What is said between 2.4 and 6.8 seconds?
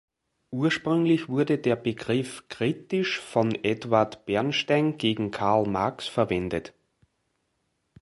kritisch von Eduard Bernstein gegen Karl Marx verwendet.